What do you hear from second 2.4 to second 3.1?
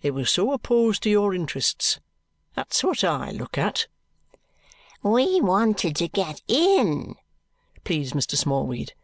That's what